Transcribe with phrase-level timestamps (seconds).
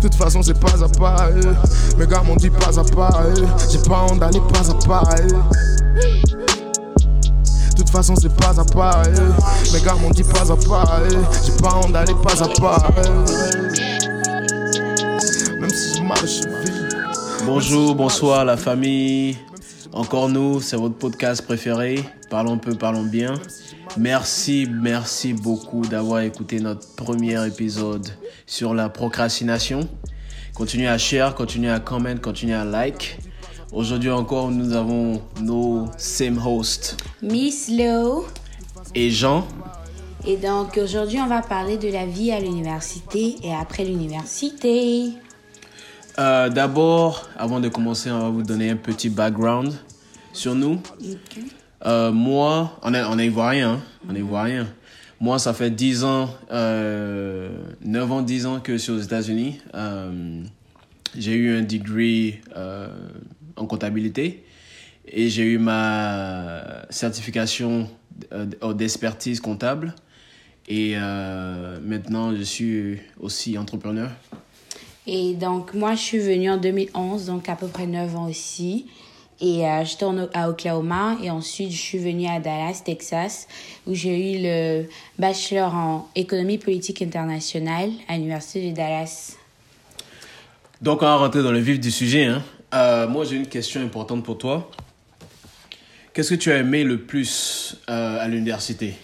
[0.00, 1.28] De toute façon, c'est pas à pas.
[1.36, 1.98] eh.
[1.98, 3.22] Mes gars m'ont dit pas à pas.
[3.36, 3.42] eh.
[3.70, 5.02] J'ai pas honte d'aller pas à pas.
[5.18, 5.26] eh.
[7.70, 9.02] De toute façon, c'est pas à pas.
[9.06, 9.72] eh.
[9.74, 11.02] Mes gars m'ont dit pas à pas.
[11.44, 12.90] J'ai pas honte d'aller pas à pas.
[15.60, 16.88] Même si mal aux chevilles.
[17.44, 19.36] Bonjour, bonsoir la famille.
[19.92, 22.02] Encore nous, c'est votre podcast préféré.
[22.30, 23.34] Parlons peu, parlons bien.
[23.98, 28.06] Merci, merci beaucoup d'avoir écouté notre premier épisode
[28.50, 29.88] sur la procrastination.
[30.54, 33.16] Continuez à share, continuez à comment, continuez à like.
[33.72, 38.26] Aujourd'hui encore, nous avons nos same hosts Miss Low.
[38.96, 39.46] et Jean.
[40.26, 45.10] Et donc aujourd'hui, on va parler de la vie à l'université et après l'université.
[46.18, 49.72] Euh, D'abord, avant de commencer, on va vous donner un petit background
[50.32, 50.80] sur nous.
[51.86, 53.80] Euh, moi, on est, on est ivoirien, hein.
[54.08, 54.66] on est ivoirien.
[55.22, 57.50] Moi, ça fait 10 ans, euh,
[57.82, 59.60] 9 ans, 10 ans que je suis aux États-Unis.
[59.74, 60.42] Euh,
[61.14, 62.88] j'ai eu un degree euh,
[63.56, 64.42] en comptabilité
[65.06, 67.86] et j'ai eu ma certification
[68.32, 69.94] euh, d'expertise comptable.
[70.68, 74.10] Et euh, maintenant, je suis aussi entrepreneur.
[75.06, 78.86] Et donc moi, je suis venue en 2011, donc à peu près 9 ans aussi.
[79.40, 83.48] Et euh, j'étais à Oklahoma et ensuite je suis venue à Dallas, Texas,
[83.86, 84.88] où j'ai eu le
[85.18, 89.36] bachelor en économie politique internationale à l'université de Dallas.
[90.82, 92.24] Donc, on va rentrer dans le vif du sujet.
[92.24, 92.42] Hein.
[92.74, 94.70] Euh, moi, j'ai une question importante pour toi.
[96.12, 98.94] Qu'est-ce que tu as aimé le plus euh, à l'université?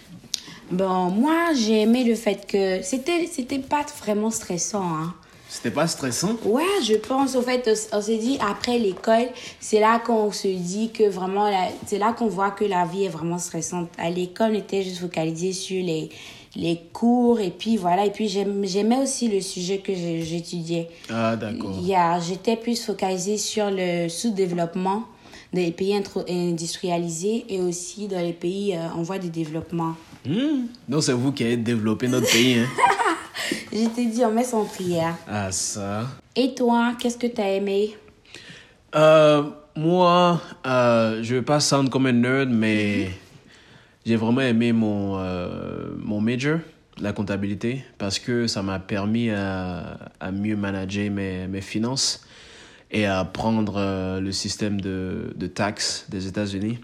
[0.71, 5.15] Bon, moi, j'ai aimé le fait que c'était c'était pas vraiment stressant, hein.
[5.57, 6.37] C'était pas stressant?
[6.45, 7.35] Ouais, je pense.
[7.35, 11.51] Au fait, on, on s'est dit après l'école, c'est là qu'on se dit que vraiment,
[11.87, 13.89] c'est là qu'on voit que la vie est vraiment stressante.
[13.97, 16.11] À l'école, on était juste focalisé sur les,
[16.57, 18.05] les cours et puis voilà.
[18.05, 20.89] Et puis j'aimais aussi le sujet que j'étudiais.
[21.11, 21.73] Ah, d'accord.
[21.81, 24.09] Il y a- J'étais plus focalisée sur le
[25.65, 29.95] des pays industrialisés et aussi dans les pays euh, en voie de développement.
[30.25, 30.67] Hmm.
[30.89, 32.59] Donc, c'est vous qui avez développé notre pays.
[32.59, 32.67] Hein?
[33.73, 35.17] Je t'ai dit, on met son prière.
[35.29, 36.07] ah, ça.
[36.35, 37.97] Et toi, qu'est-ce que tu as aimé?
[38.95, 39.43] Euh,
[39.77, 43.11] moi, euh, je vais pas sound comme un nerd, mais
[44.07, 45.19] j'ai vraiment aimé mon,
[45.99, 46.59] mon major,
[46.99, 52.27] la comptabilité, parce que ça m'a permis à, à mieux manager mes, mes finances
[52.91, 56.79] et à apprendre euh, le système de, de taxes des États-Unis.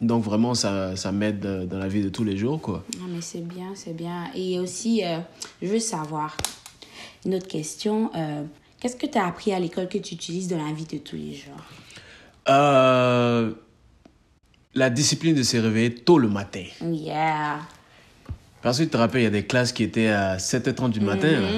[0.00, 2.84] Donc vraiment, ça, ça m'aide euh, dans la vie de tous les jours, quoi.
[3.00, 4.26] Non, mais c'est bien, c'est bien.
[4.34, 5.18] Et aussi, euh,
[5.62, 6.36] je veux savoir,
[7.24, 8.44] une autre question, euh,
[8.78, 11.16] qu'est-ce que tu as appris à l'école que tu utilises dans la vie de tous
[11.16, 11.64] les jours?
[12.48, 13.52] Euh,
[14.74, 16.64] la discipline de se réveiller tôt le matin.
[16.82, 17.58] Yeah.
[18.62, 21.00] Parce que tu te rappelles, il y a des classes qui étaient à 7h30 du
[21.00, 21.40] matin.
[21.40, 21.48] là.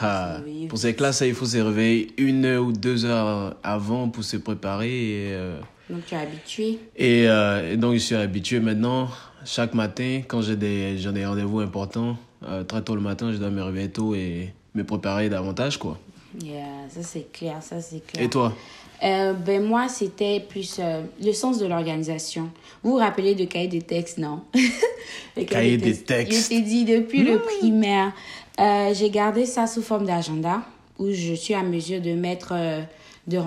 [0.00, 0.38] Ah,
[0.68, 4.36] pour ces classes, il faut se réveiller une heure ou deux heures avant pour se
[4.36, 4.88] préparer.
[4.90, 5.58] Et, euh,
[5.90, 6.78] Donc, tu es habitué.
[6.96, 9.08] et, euh, et donc, je suis habitué maintenant.
[9.44, 12.16] Chaque matin, quand j'ai des, j'ai des rendez-vous importants,
[12.46, 15.76] euh, très tôt le matin, je dois me réveiller tôt et me préparer davantage.
[15.78, 15.98] quoi.
[16.42, 18.24] Yeah, ça c'est clair, ça c'est clair.
[18.24, 18.54] Et toi?
[19.02, 20.80] Ben moi, c'était plus
[21.20, 22.48] le sens de l'organisation.
[22.84, 24.42] Vous vous rappelez de cahier des textes, non?
[25.36, 26.44] Le Cahier des textes.
[26.44, 28.12] Je t'ai dit, depuis le primaire,
[28.60, 30.62] euh, j'ai gardé ça sous forme d'agenda
[30.98, 32.82] où je suis à mesure de mettre, euh,
[33.26, 33.38] de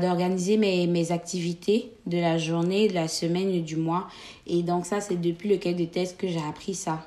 [0.00, 4.08] d'organiser mes, mes activités de la journée, de la semaine et du mois.
[4.46, 7.06] Et donc ça, c'est depuis le cahier des textes que j'ai appris ça.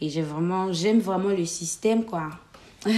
[0.00, 2.28] Et j'ai vraiment, j'aime vraiment le système, quoi.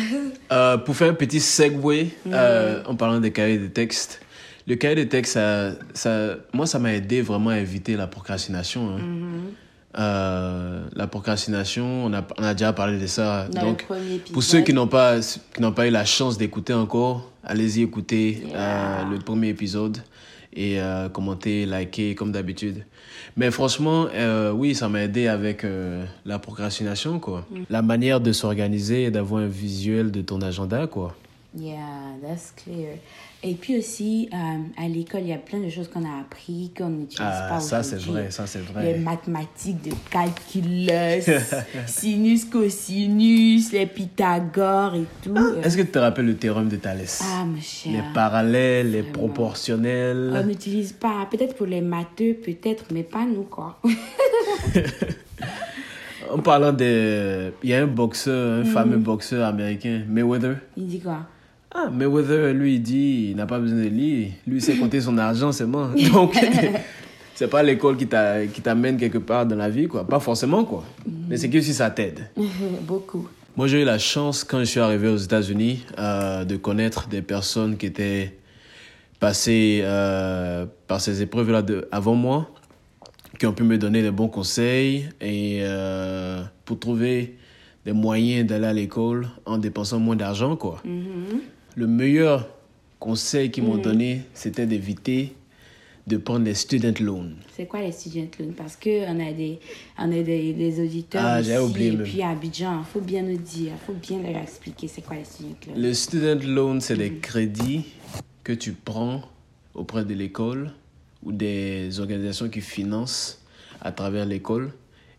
[0.53, 4.21] Euh, Pour faire un petit segue euh, en parlant des cahiers de texte,
[4.67, 8.97] le cahier de texte, ça, ça, moi, ça m'a aidé vraiment à éviter la procrastination.
[8.97, 9.01] hein.
[9.99, 13.49] Euh, la procrastination, on a, on a déjà parlé de ça.
[13.49, 13.87] Dans Donc,
[14.33, 15.19] pour ceux qui n'ont pas,
[15.55, 19.99] qui n'ont pas eu la chance d'écouter encore, allez-y écouter euh, le premier épisode
[20.53, 22.85] et euh, commenter, liker comme d'habitude.
[23.37, 25.67] Mais franchement, euh, oui, ça m'a aidé avec
[26.25, 27.47] la procrastination, quoi.
[27.71, 31.17] La manière de s'organiser et d'avoir un visuel de ton agenda, quoi.
[31.59, 31.77] Yeah,
[32.23, 32.91] that's clear.
[33.43, 34.37] Et puis aussi, euh,
[34.85, 37.61] à l'école, il y a plein de choses qu'on a appris, qu'on n'utilise Ah, pas
[37.61, 38.23] ça, c'est aujourd'hui.
[38.23, 38.99] vrai, ça, c'est Les vrai.
[38.99, 40.89] mathématiques de calculus,
[41.87, 45.37] sinus, cosinus, les Pythagore et tout.
[45.63, 47.23] Est-ce que tu te rappelles le théorème de Thalès?
[47.25, 48.05] Ah, mon Les cher.
[48.13, 49.13] parallèles, les Vraiment.
[49.19, 50.33] proportionnels.
[50.35, 53.81] On n'utilise pas, peut-être pour les matheux, peut-être, mais pas nous, quoi.
[56.31, 57.53] En parlant de...
[57.63, 60.57] Il y a un boxeur, un fameux boxeur américain, Mayweather.
[60.77, 61.21] Il dit quoi?
[61.75, 63.89] Ah, Mayweather, lui, il dit il n'a pas besoin de.
[63.89, 65.89] Lui, il sait compter son argent seulement.
[66.13, 66.35] Donc,
[67.35, 70.07] c'est pas l'école qui t'a- qui t'amène quelque part dans la vie, quoi.
[70.07, 70.85] Pas forcément, quoi.
[71.29, 72.31] Mais c'est que si ça t'aide.
[72.87, 73.29] Beaucoup.
[73.57, 77.23] Moi, j'ai eu la chance, quand je suis arrivé aux États-Unis, euh, de connaître des
[77.23, 78.35] personnes qui étaient
[79.21, 82.49] passées euh, par ces épreuves-là avant moi,
[83.39, 87.37] qui ont pu me donner les bons conseils et euh, pour trouver
[87.85, 90.81] des moyens d'aller à l'école en dépensant moins d'argent, quoi.
[91.79, 92.49] Le meilleur
[92.99, 95.33] conseil qu'ils m'ont donné, c'était d'éviter
[96.09, 97.31] de prendre les student loans.
[97.55, 98.53] C'est quoi les student loans?
[98.57, 99.61] Parce qu'on a des,
[99.97, 102.03] on a des, des auditeurs Ah, ici, oublié et même.
[102.03, 105.15] puis à Abidjan, il faut bien nous dire, il faut bien leur expliquer c'est quoi
[105.15, 105.75] les student loans.
[105.77, 107.85] Le student loan, c'est des crédits
[108.43, 109.23] que tu prends
[109.73, 110.73] auprès de l'école
[111.23, 113.41] ou des organisations qui financent
[113.81, 114.73] à travers l'école.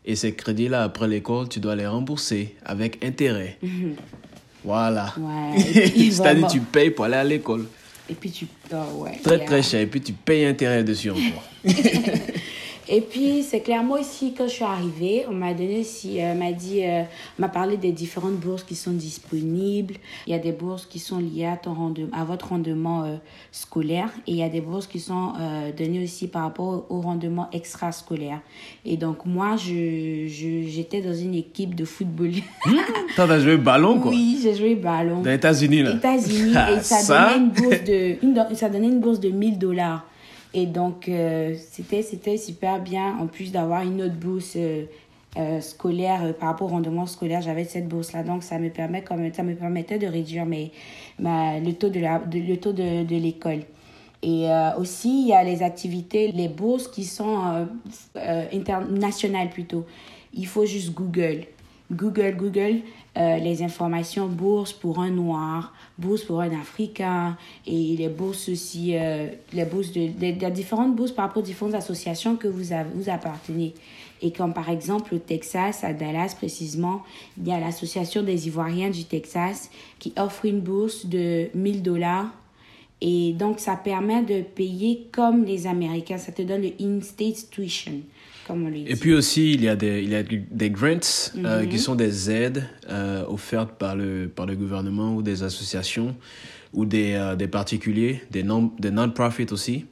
[0.04, 3.58] Et ces crédits-là, après l'école, tu dois les rembourser avec intérêt.
[4.64, 5.14] Voilà.
[5.18, 5.60] Ouais,
[6.12, 7.66] C'est-à-dire tu payes pour aller à l'école.
[8.10, 8.48] Et puis tu...
[8.74, 9.46] oh, ouais, Très, yeah.
[9.46, 9.82] très cher.
[9.82, 11.44] Et puis tu payes intérêt dessus encore.
[12.92, 16.34] Et puis, c'est clair, moi aussi, quand je suis arrivée, on m'a donné aussi, euh,
[16.34, 17.04] m'a dit, euh,
[17.38, 19.94] m'a parlé des différentes bourses qui sont disponibles.
[20.26, 23.18] Il y a des bourses qui sont liées à, ton rendement, à votre rendement euh,
[23.52, 25.34] scolaire et il y a des bourses qui sont
[25.78, 28.42] données aussi par rapport au rendement extrascolaire.
[28.86, 32.32] Et donc, moi, je, je, j'étais dans une équipe de football.
[33.16, 34.10] Toi, t'as joué ballon, quoi.
[34.10, 35.22] oui, j'ai joué ballon.
[35.24, 35.92] Les États-Unis, là.
[35.94, 39.30] États-Unis Ah, et ça, ça donnait une bourse de une, ça donnait une bourse de
[39.30, 40.06] 1000 dollars
[40.54, 44.86] et donc euh, c'était c'était super bien en plus d'avoir une autre bourse euh,
[45.38, 49.04] euh, scolaire par rapport au rendement scolaire j'avais cette bourse là donc ça me permet
[49.04, 50.72] comme ça me permettait de réduire mes
[51.20, 53.62] ma, le taux de la le taux de, de l'école
[54.22, 57.70] et aussi, il y a les activités, les bourses qui sont
[58.52, 59.86] internationales plutôt.
[60.34, 61.46] Il faut juste Google.
[61.92, 62.82] Google, Google,
[63.18, 68.96] euh, les informations bourse pour un noir, bourse pour un africain et les bourses aussi,
[68.96, 73.10] euh, les bourses de différentes bourses par rapport aux différentes associations que vous, avez, vous
[73.10, 73.74] appartenez.
[74.22, 77.04] Et comme par exemple au Texas, à Dallas précisément,
[77.38, 82.28] il y a l'association des Ivoiriens du Texas qui offre une bourse de 1000 dollars
[83.02, 86.18] et donc, ça permet de payer comme les Américains.
[86.18, 88.02] Ça te donne le in-state tuition,
[88.50, 88.86] comme on le dit.
[88.88, 91.08] Et puis aussi, il y a des, il y a des grants
[91.46, 96.16] euh, qui sont des aides euh, offertes par le, par le gouvernement ou des associations
[96.74, 99.86] ou des, euh, des particuliers, des non- des non-profits aussi.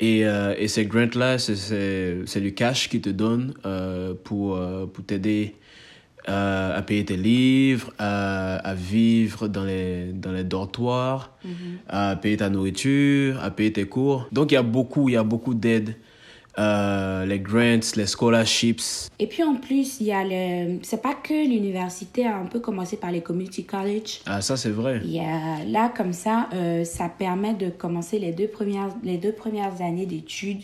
[0.00, 5.04] Et, euh, et ces grants-là, c'est- du cash qui te donne euh, pour, euh, pour
[5.04, 5.54] t'aider
[6.26, 11.36] à payer tes livres, à, à vivre dans les, dans les dortoirs,
[11.86, 14.26] à payer ta nourriture, à payer tes cours.
[14.32, 15.96] Donc il y a beaucoup, il y a beaucoup d'aides.
[16.58, 19.10] Euh, les grants, les scholarships.
[19.18, 20.78] Et puis en plus, il y a le.
[20.82, 24.20] C'est pas que l'université a un peu commencé par les community college.
[24.26, 25.00] Ah, ça c'est vrai.
[25.04, 29.18] Il y a, là, comme ça, euh, ça permet de commencer les deux premières, les
[29.18, 30.62] deux premières années d'études.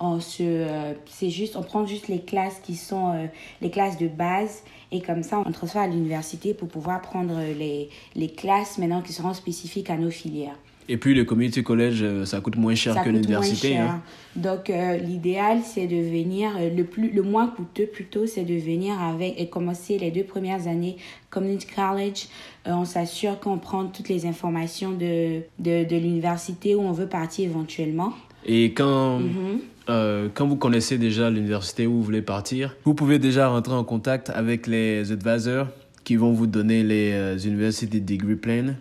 [0.00, 3.28] On se, euh, c'est juste, on prend juste les classes qui sont
[3.60, 7.90] les classes de base et comme ça, on transfère à l'université pour pouvoir prendre les,
[8.14, 10.56] les classes maintenant qui seront spécifiques à nos filières.
[10.90, 13.76] Et puis le community college, euh, ça coûte moins cher Ça que l'université.
[13.76, 14.00] Hein.
[14.36, 18.54] Donc, euh, l'idéal, c'est de venir, euh, le, plus, le moins coûteux plutôt, c'est de
[18.54, 20.96] venir avec et commencer les deux premières années
[21.30, 22.28] community college.
[22.66, 27.06] Euh, on s'assure qu'on prend toutes les informations de, de, de l'université où on veut
[27.08, 28.12] partir éventuellement.
[28.46, 29.58] Et quand, Mhm.
[29.90, 33.84] euh, quand vous connaissez déjà l'université où vous voulez partir, vous pouvez déjà rentrer en
[33.84, 35.66] contact avec les advisors
[36.04, 38.74] qui vont vous donner les University Degree Plan.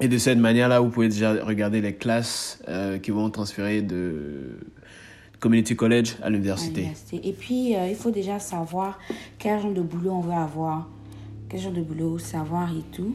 [0.00, 4.58] Et de cette manière-là, vous pouvez déjà regarder les classes euh, qui vont transférer de
[5.38, 6.88] community college à l'université.
[7.12, 8.98] Et puis, euh, il faut déjà savoir
[9.38, 10.88] quel genre de boulot on veut avoir,
[11.48, 13.14] quel genre de boulot savoir et tout.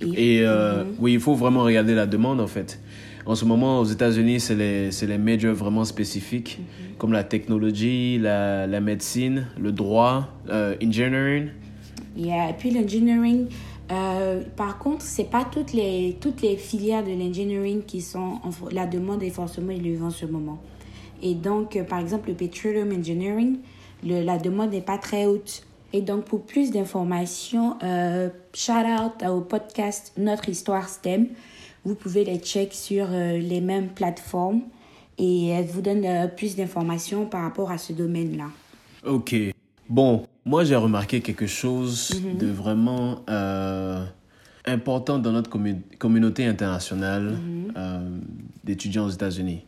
[0.00, 2.80] Et euh, oui, il faut vraiment regarder la demande en fait.
[3.26, 6.60] En ce moment, aux États-Unis, c'est les, les majors vraiment spécifiques,
[6.96, 11.48] comme la technologie, la, la médecine, le droit, euh, engineering.
[12.16, 12.50] Yeah.
[12.50, 13.46] Et puis l'engineering,
[13.90, 18.50] euh, par contre, c'est pas toutes les, toutes les filières de l'engineering qui sont, en,
[18.70, 20.58] la demande est forcément élevée en ce moment.
[21.22, 23.58] Et donc, euh, par exemple, le petroleum engineering,
[24.04, 25.64] la demande n'est pas très haute.
[25.92, 31.28] Et donc, pour plus d'informations, euh, shout out au podcast Notre Histoire STEM.
[31.84, 34.62] Vous pouvez les check sur les mêmes plateformes
[35.18, 38.46] et elles vous donnent euh, plus d'informations par rapport à ce domaine-là.
[39.04, 39.34] Ok.
[39.88, 44.04] Bon, moi j'ai remarqué quelque chose de vraiment euh,
[44.66, 47.36] important dans notre commu- communauté internationale
[47.76, 48.00] euh,
[48.64, 49.64] d'étudiants aux États-Unis.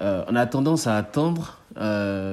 [0.00, 1.60] Euh, on a tendance à attendre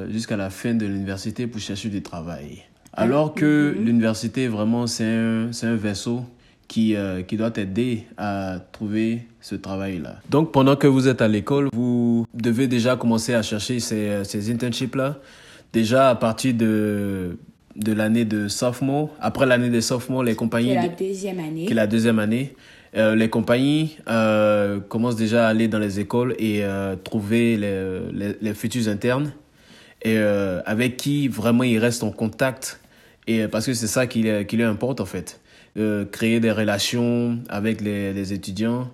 [0.09, 2.63] jusqu'à la fin de l'université pour chercher du travail.
[2.93, 6.23] Alors que l'université, vraiment, c'est un, un vaisseau
[6.67, 6.95] qui,
[7.27, 10.17] qui doit t'aider à trouver ce travail-là.
[10.29, 14.51] Donc, pendant que vous êtes à l'école, vous devez déjà commencer à chercher ces, ces
[14.51, 15.17] internships-là.
[15.73, 17.37] Déjà à partir de
[17.75, 19.09] de l'année de sophomore.
[19.19, 20.69] Après l'année de sophomore, les compagnies...
[20.69, 21.65] C'est la deuxième année.
[21.65, 22.53] qui est la deuxième année.
[22.95, 27.99] Euh, les compagnies euh, commencent déjà à aller dans les écoles et euh, trouver les,
[28.11, 29.33] les, les futurs internes
[30.03, 32.79] et euh, avec qui vraiment ils restent en contact
[33.25, 35.39] et parce que c'est ça qui, qui leur importe en fait
[36.11, 38.91] créer des relations avec les, les étudiants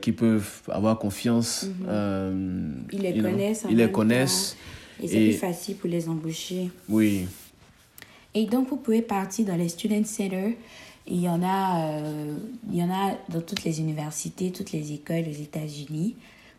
[0.00, 2.84] qui peuvent avoir confiance Mhm.
[2.92, 3.64] Ils les connaissent.
[3.66, 6.70] en ils les connaissent temps, Et c'est plus facile pour les embaucher.
[6.88, 7.26] oui
[8.34, 10.56] Et donc, vous pouvez partir dans les Student Center.
[11.06, 12.36] Il y en a, euh,
[12.70, 16.16] il y en a dans toutes les universités, toutes les écoles aux États-Unis,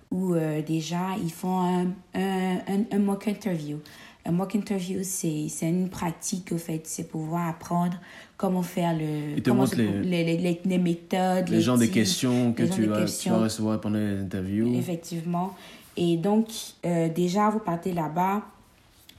[0.10, 3.78] où euh, déjà ils font un, un, un, un mock interview.
[4.26, 7.98] Un mock interview, c'est c'est une pratique, au fait, c'est pouvoir apprendre
[8.38, 9.38] comment faire le.
[9.38, 12.64] Ils te comment montrent se- les- les, les, les méthodes, les genres de questions que
[12.64, 15.56] tu vas, tu vas recevoir pendant les interviews Effectivement.
[15.98, 16.48] Et donc,
[16.86, 18.44] euh, déjà, vous partez là-bas.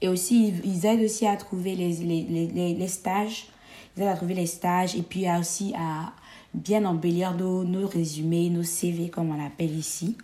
[0.00, 3.48] Et aussi, ils- aident aussi à trouver les, les, les, les, stages.
[3.96, 6.12] Ils aident à trouver les stages et puis aussi à
[6.54, 10.16] bien embellir nos, nos résumés, nos CV, comme on l'appelle ici.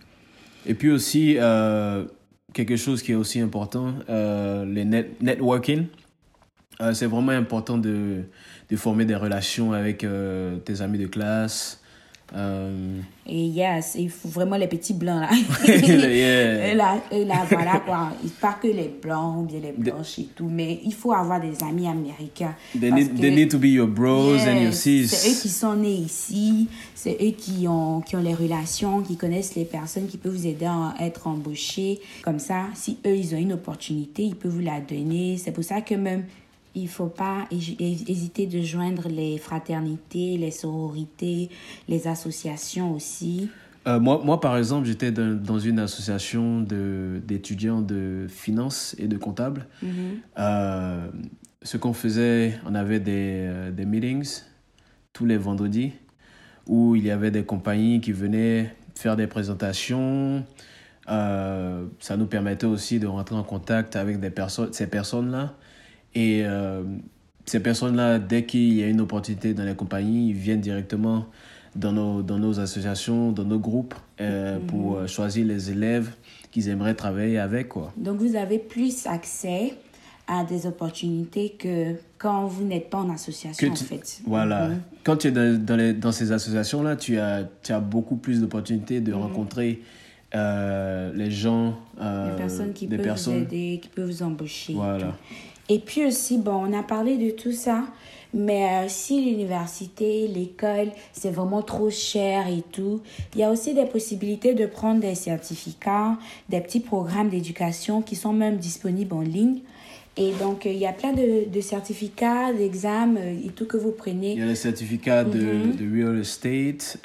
[0.65, 2.05] Et puis aussi, euh,
[2.53, 5.85] quelque chose qui est aussi important, euh, le net- networking.
[6.81, 8.23] Euh, c'est vraiment important de,
[8.69, 10.05] de former des relations avec
[10.65, 11.81] tes amis de classe.
[12.35, 15.29] Euh, Et yes, il faut vraiment les petits blancs là.
[15.67, 16.71] Yeah.
[16.71, 18.09] Et là, et là, voilà quoi.
[18.41, 21.53] Pas que les blancs ou bien les blanches et tout, mais il faut avoir des
[21.63, 22.53] amis américains.
[22.77, 25.33] They Parce need, que- they need to be your bros and your Yes, C'est eux
[25.33, 25.41] sis.
[25.41, 29.65] qui sont nés ici, c'est eux qui ont, qui ont les relations, qui connaissent les
[29.65, 31.99] personnes qui peuvent vous aider à être embauchés.
[32.23, 35.37] Comme ça, si eux, ils ont une opportunité, ils peuvent vous la donner.
[35.37, 36.25] C'est pour ça que même,
[36.75, 41.49] il faut pas hé- hé- hésiter de joindre les fraternités, les sororités,
[41.87, 43.49] les associations aussi.
[43.87, 49.07] Euh, moi, moi, par exemple, j'étais dans, dans une association de- d'étudiants de finance et
[49.07, 49.65] de comptables.
[50.37, 51.07] Euh,
[51.63, 54.41] ce qu'on faisait, on avait des, euh, des meetings
[55.13, 55.93] tous les vendredis
[56.67, 60.43] où il y avait des compagnies qui venaient faire des présentations.
[61.09, 65.53] Euh, ça nous permettait aussi de rentrer en contact avec des personnes, ces personnes-là.
[66.17, 66.81] Et euh,
[67.45, 71.25] ces personnes-là, dès qu'il y a une opportunité dans les compagnies, ils viennent directement
[71.75, 76.09] dans nos, dans nos associations, dans nos groupes, euh, pour euh, choisir les élèves
[76.51, 77.69] qu'ils aimeraient travailler avec.
[77.69, 77.93] Quoi.
[77.97, 79.73] Donc, vous avez plus accès
[80.27, 84.21] à des opportunités que quand vous n'êtes pas en association, en fait.
[84.25, 84.69] Voilà.
[84.69, 84.81] Mhm.
[85.03, 88.41] Quand tu es dans, dans, les- dans ces associations-là, tu as, tu as beaucoup plus
[88.41, 89.05] d'opportunités Mhm.
[89.05, 89.81] de rencontrer
[90.35, 93.37] euh, les gens, euh, Des personnes qui des peuvent personnes.
[93.37, 94.73] vous aider, qui peuvent vous embaucher.
[94.73, 95.15] Voilà.
[95.69, 97.83] Et puis aussi, bon, on a parlé de tout ça,
[98.33, 103.01] mais euh, si l'université, l'école, c'est vraiment trop cher et tout,
[103.33, 106.17] il y a aussi des possibilités de prendre des certificats,
[106.49, 109.59] des petits programmes d'éducation qui sont même disponibles en ligne.
[110.19, 113.77] Et donc, euh, il y a plein de, de certificats, d'examens euh, et tout que
[113.77, 114.35] vous Il prenez.
[114.35, 115.75] y a les certificats de, Mhm.
[115.75, 116.97] de real estate,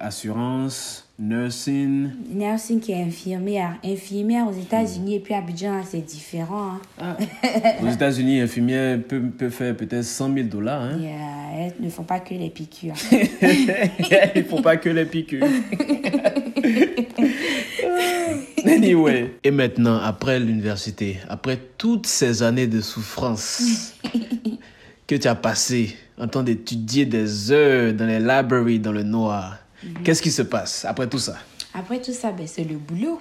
[0.00, 2.10] assurance, nursing.
[2.28, 3.76] Nursing qui est infirmière.
[3.84, 6.78] Infirmière aux États-Unis et puis à Abidjan, c'est différent.
[7.00, 7.16] hein.
[7.82, 10.82] Aux États-Unis, infirmière peut, peut faire peut-être 100 000 dollars.
[10.82, 10.98] Hein?
[11.00, 12.94] Euh, elles ne font pas que les piqûres.
[13.12, 15.46] Il ne faut pas que les piqûres.
[18.64, 19.34] anyway.
[19.44, 23.94] Et maintenant, après l'université, après toutes ces années de souffrance
[25.06, 29.58] que tu as passées en train d'étudier des heures dans les libraries, dans le noir,
[30.04, 31.36] qu'est-ce qui se passe après tout ça?
[31.74, 33.20] Après tout ça, ben, c'est le boulot.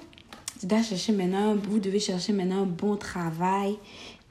[0.60, 3.78] Tu dois chercher maintenant, vous devez chercher maintenant un bon travail.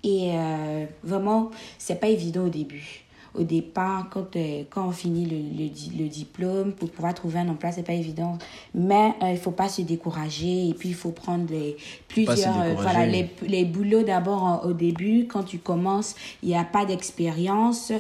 [0.02, 3.04] Et euh, vraiment, c'est pas évident au début.
[3.32, 7.38] Au départ, quand, euh, quand on finit le, le, di- le diplôme, pour pouvoir trouver
[7.38, 8.38] un emploi, c'est pas évident.
[8.74, 10.68] Mais euh, il faut pas se décourager.
[10.68, 11.76] Et puis, il faut prendre les,
[12.08, 12.60] plusieurs.
[12.60, 16.84] euh, voilà, les, les boulots d'abord au début, quand tu commences, il n'y a pas
[16.84, 17.92] d'expérience.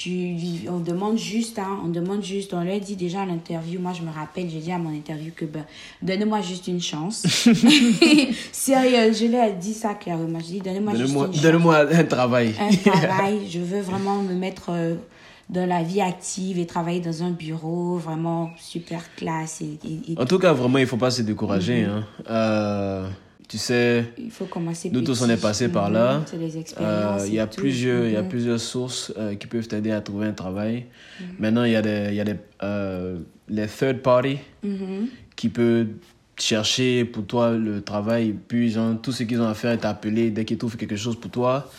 [0.00, 0.36] Tu,
[0.70, 4.02] on demande juste, hein, on demande juste, on leur dit déjà à l'interview, moi je
[4.02, 5.64] me rappelle, j'ai dit à mon interview que ben,
[6.00, 7.22] donnez-moi juste une chance.
[8.52, 10.38] Sérieux, je leur ai dit ça clairement.
[10.38, 12.54] Je dis donnez-moi juste Donne-moi une chance donne-moi un travail.
[12.60, 13.38] un travail.
[13.50, 14.94] Je veux vraiment me mettre euh,
[15.50, 19.62] dans la vie active et travailler dans un bureau vraiment super classe.
[19.62, 21.82] Et, et- et En tout cas, vraiment, il ne faut pas se décourager.
[21.84, 22.04] hein.
[22.30, 23.08] Euh,
[23.48, 26.22] tu sais, il faut commencer Nous tous, on est passé par là.
[26.80, 27.18] Euh.
[27.26, 30.26] Il y, a plusieurs- il y a plusieurs sources euh, qui peuvent t'aider à trouver
[30.26, 30.84] un travail.
[31.20, 31.24] Mm.
[31.38, 35.08] Maintenant, il y a, des, il y a des, euh, les third party Mhm.
[35.34, 35.86] qui peuvent
[36.38, 38.34] chercher pour toi le travail.
[38.46, 41.18] Puis, genre, tout ce qu'ils ont à faire est t'appeler dès qu'ils trouvent quelque chose
[41.18, 41.70] pour toi.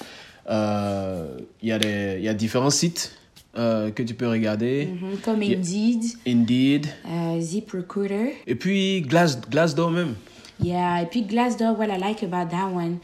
[0.50, 3.16] Il y, a des- il y a différents sites
[3.58, 4.88] euh, que tu peux regarder.
[4.88, 5.42] Mhm, Comme.
[5.42, 6.88] Indeed, Indeed.
[7.08, 8.36] euh, ZipRecruiter.
[8.48, 10.16] Et puis, Glass, Glassdoor même.
[10.62, 12.98] Yeah, et puis Glassdoor, what I like about that one,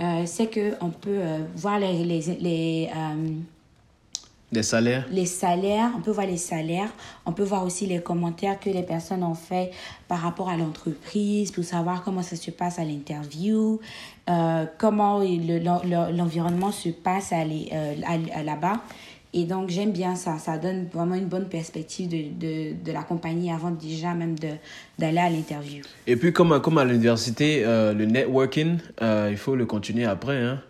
[0.00, 3.30] euh, c'est qu'on peut euh, voir les, les, les, euh,
[4.50, 6.90] Des salaires les salaires, on peut voir les salaires,
[7.26, 9.70] on peut voir aussi les commentaires que les personnes ont fait
[10.08, 13.80] par rapport à l'entreprise pour savoir comment ça se passe à l'interview,
[14.30, 17.70] euh, comment le- l'en- l'en- l'environnement se passe à les-
[18.06, 18.80] à- à là-bas.
[19.36, 20.38] Et donc, j'aime bien ça.
[20.38, 24.36] Ça donne vraiment une bonne perspective de, de, de la compagnie avant déjà même
[24.98, 25.82] d'aller à l'interview.
[26.06, 30.04] Et puis, comme, à- comme à l'université, euh, le networking, euh, il faut le continuer
[30.04, 30.40] après.
[30.40, 30.60] Hein.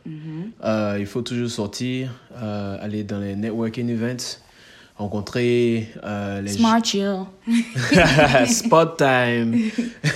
[0.64, 2.10] Euh, il faut toujours sortir,
[2.80, 4.38] aller dans les networking events,
[4.96, 7.18] rencontrer euh, les Smart chill.
[8.46, 9.58] Spot time.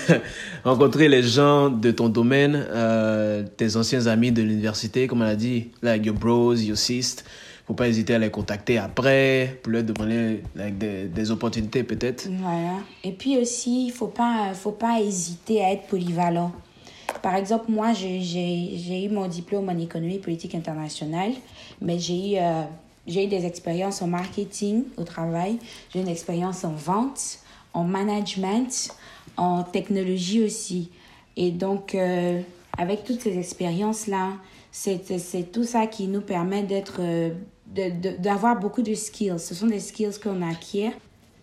[0.65, 5.35] rencontrer les gens de ton domaine, euh, tes anciens amis de l'université, comme on a
[5.37, 7.17] dit, like your bros, your sis.
[7.69, 12.27] Faut pas hésiter à les contacter après pour leur demander des, opportunités peut-être.
[12.41, 12.77] Voilà.
[13.05, 16.51] Et puis aussi, il faut pas, faut pas hésiter à être polyvalent.
[17.21, 21.33] Par exemple, moi, j'ai- eu mon diplôme en économie politique internationale,
[21.83, 22.63] mais j'ai eu, euh,
[23.07, 25.59] eu des expériences en marketing au travail,
[25.93, 27.41] j'ai une expérience en vente,
[27.75, 28.97] en management,
[29.37, 30.91] en technologie aussi.
[31.37, 32.41] Et donc, euh,
[32.79, 34.33] avec toutes ces expériences-là,
[34.71, 37.31] c'est tout ça qui nous permet d'être, euh,
[37.75, 39.39] de- de- d'avoir beaucoup de skills.
[39.39, 40.93] Ce sont des skills qu'on acquiert.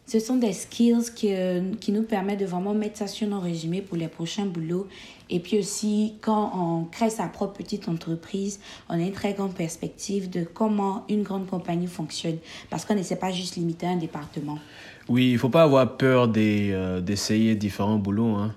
[0.08, 3.40] Ce sont des skills qui, euh, qui nous permettent de vraiment mettre ça sur nos
[3.40, 4.88] résumés pour les prochains boulots.
[5.32, 9.56] Et puis aussi, quand on crée sa propre petite entreprise, on a une très grande
[9.56, 12.38] perspective de comment une grande compagnie fonctionne.
[12.70, 14.60] Parce qu'on ne s'est pas juste limité à un département.
[15.10, 18.36] Oui, il faut pas avoir peur euh, d'essayer différents boulots.
[18.36, 18.54] Hein.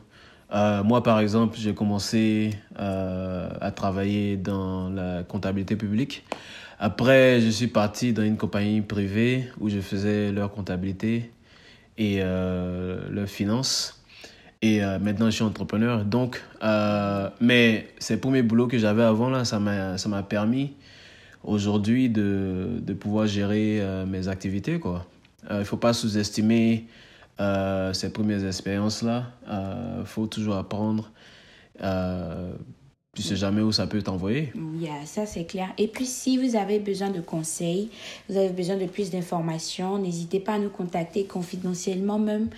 [0.55, 6.25] Euh, moi, par exemple, j'ai commencé euh, à travailler dans la comptabilité publique.
[6.79, 11.33] Après, je suis parti dans une compagnie privée où je faisais leur comptabilité
[11.97, 13.99] et euh, leur finance.
[14.61, 16.05] Et euh, maintenant, je suis entrepreneur.
[16.05, 20.75] Donc, euh, mais ces premiers boulots que j'avais avant, là, ça m'a, permis
[21.45, 24.81] aujourd'hui de, de pouvoir gérer euh, mes activités.
[25.51, 26.87] Il ne faut pas sous-estimer
[27.93, 29.31] ces premières expériences-là.
[29.49, 31.11] Il faut toujours apprendre.
[33.19, 34.53] Tu sais jamais où ça peut t'envoyer.
[34.81, 35.71] Yeah, ça c'est clair.
[35.77, 37.89] Et puis si vous avez besoin de conseils,
[38.29, 42.49] vous avez besoin de plus d'informations, n'hésitez pas à nous contacter confidentiellement même.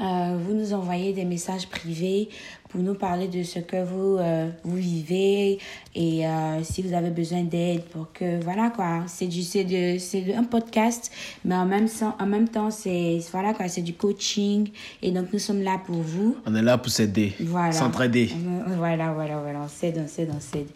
[0.00, 2.28] Euh, vous nous envoyez des messages privés
[2.68, 5.58] pour nous parler de ce que vous, euh, vous vivez
[5.94, 9.98] et euh, si vous avez besoin d'aide pour que voilà quoi c'est du c'est de
[9.98, 11.10] c'est un podcast
[11.44, 14.70] mais en même temps en même temps c'est voilà quoi c'est du coaching
[15.02, 17.72] et donc nous sommes là pour vous On est là pour s'aider, voilà.
[17.72, 18.30] s'entraider.
[18.78, 19.60] Voilà, voilà, voilà.
[19.64, 20.68] On s'aide, on s'aide, on s'aide.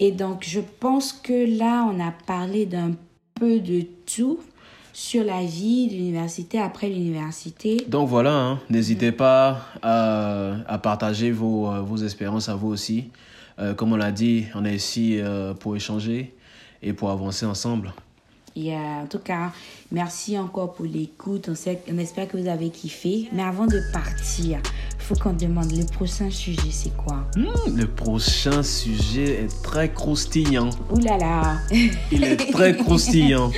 [0.00, 2.92] Et donc, je pense que là, on a parlé d'un
[3.34, 4.40] peu de tout
[5.00, 7.76] sur la vie de l'université après l'université.
[7.88, 13.04] Donc voilà, hein, n'hésitez pas à, à partager vos, euh, vos expériences à vous aussi.
[13.60, 16.34] Euh, comme on l'a dit, on est ici euh, pour échanger
[16.82, 17.92] et pour avancer ensemble.
[18.56, 19.52] Euh, en tout cas,
[19.92, 21.48] merci encore pour l'écoute.
[21.48, 23.28] On, sait- on espère que vous avez kiffé.
[23.32, 24.58] Mais avant de partir,
[24.98, 27.24] il faut qu'on demande le prochain sujet, c'est quoi?
[27.36, 30.70] Hmm, le prochain sujet est très croustillant.
[30.90, 31.56] Ouh là là
[32.10, 33.52] Il est très croustillant.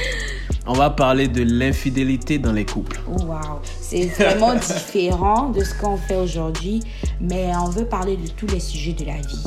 [0.67, 3.01] On va parler de l'infidélité dans les couples.
[3.09, 6.81] Oh, Wow, c'est vraiment différent de ce qu'on fait aujourd'hui,
[7.21, 9.45] mais on veut parler de tous les sujets de la vie.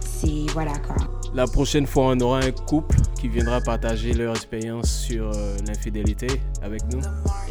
[0.00, 0.96] C'est voilà quoi.
[1.34, 6.28] La prochaine fois, on aura un couple qui viendra partager leur expérience sur euh, l'infidélité
[6.62, 7.00] avec nous.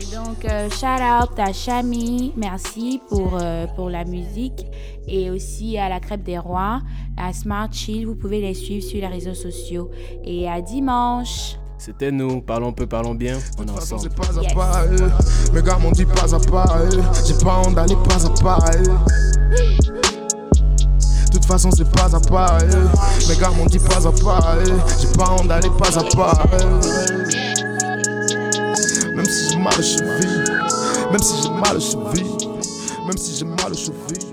[0.02, 4.66] Et donc, euh, shout out à Chami, merci pour, euh, pour la musique.
[5.08, 6.82] Et aussi à la Crêpe des Rois,
[7.16, 9.92] à Smart Chill, vous pouvez les suivre sur les réseaux sociaux.
[10.24, 11.58] Et à dimanche.
[11.78, 14.12] C'était nous, parlons peu, parlons bien, on est De toute façon, ensemble.
[14.18, 14.82] c'est pas à pas.
[14.86, 15.10] euh.
[15.54, 16.78] Mes gars m'ont dit pas à pas.
[16.80, 16.90] euh.
[17.28, 18.58] J'ai pas honte d'aller pas à pas.
[18.76, 18.84] euh.
[21.28, 22.58] De toute façon, c'est pas à pas.
[23.30, 24.58] Mes gars m'ont dit pas à pas.
[25.00, 26.44] J'ai pas honte d'aller pas à pas.
[29.16, 30.44] Même si j'ai mal aux chevilles.
[31.12, 32.48] Même si j'ai mal aux chevilles.
[33.06, 34.32] Même si j'ai mal aux chevilles.